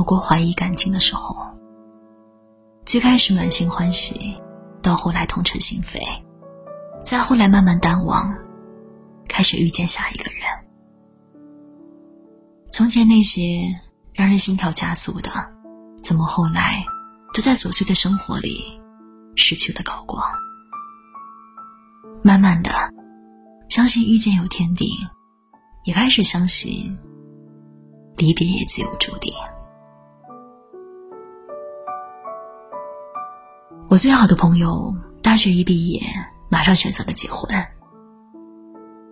[0.00, 1.36] 有过怀疑感情的时候。
[2.86, 4.34] 最开始满心欢喜，
[4.80, 6.00] 到后来痛彻心扉，
[7.04, 8.34] 再后来慢慢淡忘，
[9.28, 10.40] 开始遇见下一个人。
[12.72, 13.68] 从前那些
[14.14, 15.30] 让人心跳加速的，
[16.02, 16.82] 怎么后来
[17.34, 18.80] 都在琐碎的生活里
[19.36, 20.24] 失去了高光？
[22.22, 22.72] 慢慢的，
[23.68, 24.88] 相信遇见有天定，
[25.84, 26.98] 也开始相信
[28.16, 29.30] 离别也自有注定。
[33.90, 36.00] 我最好的朋友，大学一毕业，
[36.48, 37.50] 马上选择了结婚。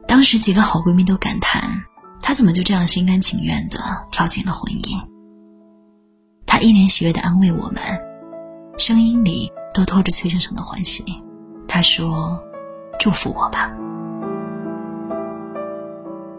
[0.06, 1.82] 当时几个好闺蜜都感叹，
[2.22, 3.80] 她怎么就这样心甘情愿的
[4.12, 4.96] 跳进了婚姻？
[6.46, 7.82] 她一脸喜悦的安慰我们，
[8.78, 11.02] 声音里都透着崔生生的欢喜。
[11.66, 12.40] 她说
[13.00, 13.72] ：“祝福我吧。”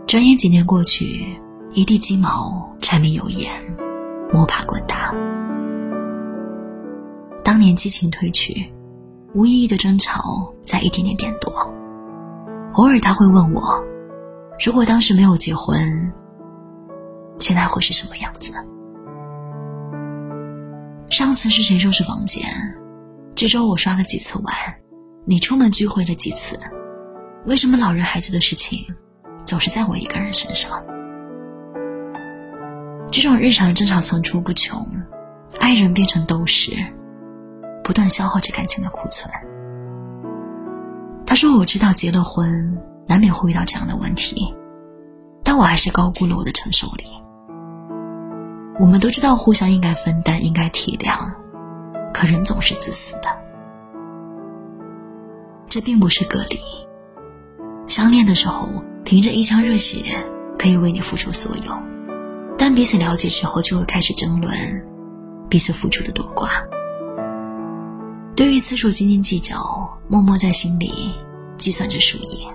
[0.08, 1.38] 转眼几年过去，
[1.74, 3.52] 一地鸡毛，柴米油盐，
[4.32, 5.14] 摸爬滚打。
[7.50, 8.72] 当年激情褪去，
[9.34, 11.52] 无意义的争吵在一点点变多。
[12.74, 13.84] 偶尔他会问我
[14.64, 16.14] ：“如果当时没有结婚，
[17.40, 18.54] 现在会是什么样子？”
[21.10, 22.44] 上次是谁收拾房间？
[23.34, 24.54] 这周我刷了几次碗？
[25.26, 26.56] 你出门聚会了几次？
[27.48, 28.78] 为什么老人孩子的事情
[29.42, 30.70] 总是在我一个人身上？
[33.10, 34.86] 这种日常争吵层出不穷，
[35.60, 36.78] 爱人变成斗士。
[37.90, 39.28] 不断消耗着感情的库存。
[41.26, 44.54] 他说：“我知道结了婚难免会遇到这样的问题，
[45.44, 47.06] 但我还是高估了我的承受力。
[48.80, 51.34] 我们都知道互相应该分担，应该体谅，
[52.14, 53.36] 可人总是自私的。
[55.68, 56.60] 这并不是个例。
[57.88, 58.70] 相恋的时候，
[59.04, 60.16] 凭着一腔热血
[60.60, 61.74] 可以为你付出所有，
[62.56, 64.54] 但彼此了解之后，就会开始争论
[65.50, 66.50] 彼此付出的多寡。”
[68.40, 71.14] 对于次数斤斤计较，默默在心里
[71.58, 72.48] 计算着输赢。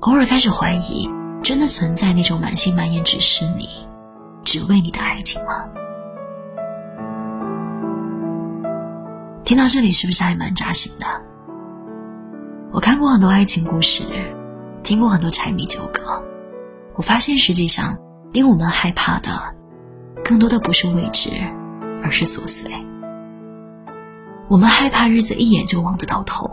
[0.00, 1.08] 偶尔开始怀疑，
[1.42, 3.66] 真的存在那种满心满眼只是你，
[4.44, 5.64] 只为你的爱情吗？
[9.46, 11.06] 听到这里，是不是还蛮扎心的？
[12.70, 14.02] 我看过很多爱情故事，
[14.82, 16.22] 听过很多柴米酒歌，
[16.96, 17.96] 我发现实际上
[18.30, 19.30] 令我们害怕的，
[20.22, 21.30] 更多的不是未知，
[22.02, 22.70] 而是琐碎。
[24.48, 26.48] 我们害怕日子一眼就望得到头，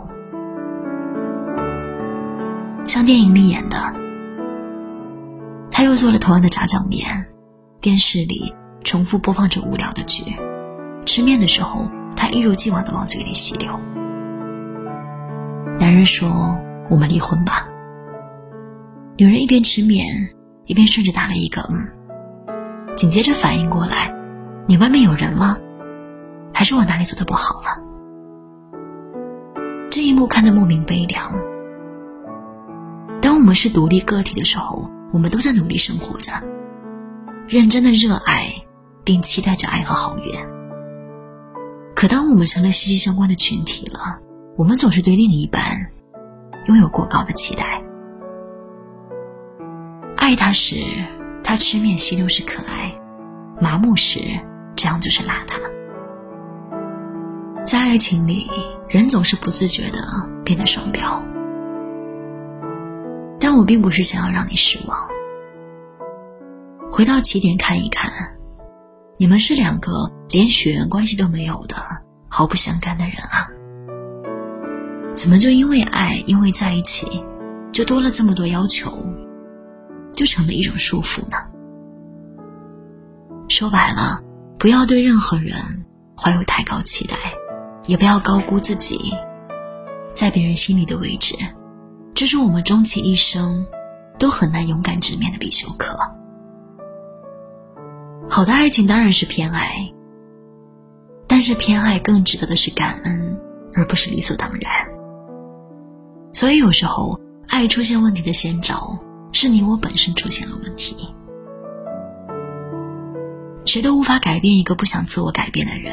[2.84, 3.76] 像电影里演的，
[5.70, 7.26] 他又做了同样的炸酱面，
[7.80, 8.52] 电视里
[8.82, 10.24] 重复播放着无聊的剧，
[11.06, 13.70] 吃面的时候，他一如既往的往嘴里吸溜。
[15.78, 16.58] 男人说
[16.90, 17.68] ：“我们离婚吧。”
[19.16, 20.04] 女人一边吃面，
[20.66, 21.86] 一边顺着打了一个嗯，
[22.96, 24.12] 紧接着反应过来
[24.66, 25.56] ：“你外面有人吗？
[26.52, 27.82] 还是我哪里做的不好了？”
[29.94, 31.32] 这一幕看得莫名悲凉。
[33.22, 36.32] 当我们是独立个体的时候，我们都在努力生活着，
[37.46, 38.48] 认真的热爱，
[39.04, 40.32] 并期待着爱和好运。
[41.94, 44.18] 可当我们成了息息相关的群体了，
[44.56, 45.86] 我们总是对另一半
[46.66, 47.80] 拥有过高的期待。
[50.16, 50.74] 爱他时，
[51.44, 52.90] 他吃面吸都是可爱；
[53.60, 54.18] 麻木时，
[54.74, 55.54] 这样就是邋遢。
[57.64, 58.50] 在爱情里，
[58.88, 59.98] 人总是不自觉的
[60.44, 61.22] 变得双标。
[63.40, 65.08] 但我并不是想要让你失望。
[66.90, 68.10] 回到起点看一看，
[69.16, 71.76] 你们是两个连血缘关系都没有的
[72.28, 73.48] 毫不相干的人啊！
[75.12, 77.06] 怎么就因为爱，因为在一起，
[77.72, 78.90] 就多了这么多要求，
[80.12, 81.36] 就成了一种束缚呢？
[83.48, 84.22] 说白了，
[84.58, 85.54] 不要对任何人
[86.16, 87.16] 怀有太高期待。
[87.86, 89.12] 也不要高估自己
[90.12, 91.34] 在别人心里的位置，
[92.14, 93.66] 这是我们终其一生
[94.18, 95.98] 都很难勇敢直面的必修课。
[98.28, 99.92] 好的爱情当然是偏爱，
[101.26, 103.38] 但是偏爱更值得的是感恩，
[103.74, 104.70] 而不是理所当然。
[106.32, 108.98] 所以有时候，爱出现问题的先兆，
[109.30, 111.14] 是你我本身出现了问题。
[113.66, 115.92] 谁都无法改变一个不想自我改变的人。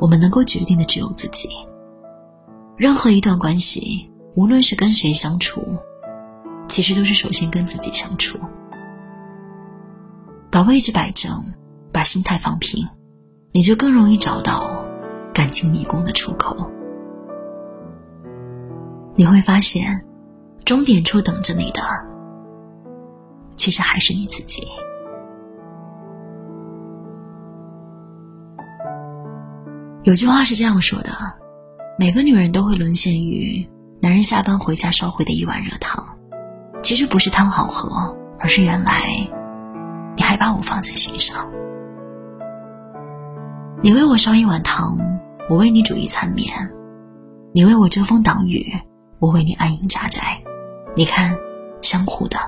[0.00, 1.48] 我们能够决定的只有自己。
[2.76, 5.64] 任何一段关系，无论是跟谁相处，
[6.68, 8.38] 其实都是首先跟自己相处。
[10.50, 11.30] 把位置摆正，
[11.92, 12.86] 把心态放平，
[13.52, 14.84] 你就更容易找到
[15.32, 16.70] 感情迷宫的出口。
[19.14, 20.04] 你会发现，
[20.64, 21.80] 终点处等着你的，
[23.54, 24.68] 其实还是你自己。
[30.06, 31.10] 有句话是这样说的：
[31.98, 33.68] 每个女人都会沦陷于
[34.00, 36.16] 男人下班回家烧回的一碗热汤。
[36.80, 39.02] 其实不是汤好喝，而是原来
[40.16, 41.50] 你还把我放在心上。
[43.82, 44.96] 你为我烧一碗汤，
[45.50, 46.46] 我为你煮一餐面；
[47.52, 48.64] 你为我遮风挡雨，
[49.18, 50.40] 我为你安营扎寨。
[50.94, 51.36] 你看，
[51.82, 52.38] 相互的。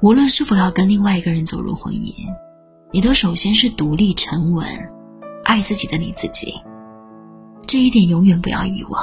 [0.00, 2.14] 无论是否要跟另外一个人走入婚姻，
[2.92, 4.64] 你都首先是独立沉稳。
[5.48, 6.60] 爱自己的你自己，
[7.66, 9.02] 这一点永远不要遗忘。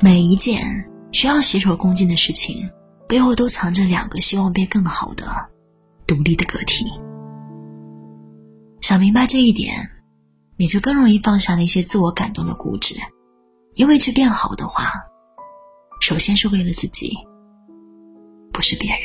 [0.00, 2.70] 每一件需要携手共进的事情，
[3.08, 5.26] 背后都藏着两个希望变更好的
[6.06, 6.84] 独立的个体。
[8.78, 9.90] 想明白这一点，
[10.56, 12.94] 你就更容易放下那些自我感动的固执，
[13.74, 14.92] 因为去变好的话，
[16.00, 17.18] 首先是为了自己，
[18.52, 19.00] 不是别人。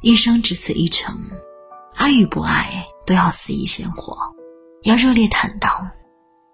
[0.00, 1.18] 一生只此一程，
[1.98, 2.86] 爱与不爱。
[3.08, 4.14] 都要肆意鲜活，
[4.82, 5.90] 要热烈坦荡，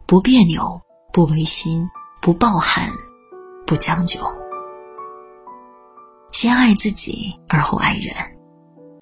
[0.06, 0.80] 不别扭，
[1.12, 1.84] 不违心，
[2.22, 2.88] 不抱憾，
[3.66, 4.20] 不将就。
[6.30, 8.14] 先爱自己，而后爱人。